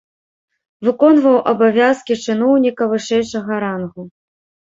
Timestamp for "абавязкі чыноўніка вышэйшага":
1.51-3.59